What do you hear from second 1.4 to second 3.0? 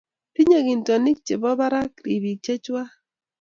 bo barak ribiik chechwak